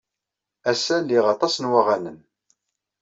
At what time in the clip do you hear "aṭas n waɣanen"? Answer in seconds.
1.33-2.19